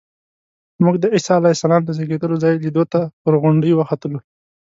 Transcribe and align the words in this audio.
موږ 0.83 0.95
د 0.99 1.05
عیسی 1.13 1.31
علیه 1.39 1.55
السلام 1.55 1.81
د 1.85 1.89
زېږېدلو 1.97 2.35
ځای 2.43 2.53
لیدو 2.65 2.83
ته 2.93 2.99
پر 3.23 3.33
غونډۍ 3.41 3.71
وختلو. 3.75 4.19